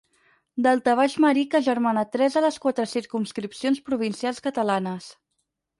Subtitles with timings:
[0.67, 5.17] Daltabaix marí que agermana tres de les quatre circumscripcions provincials catalanes.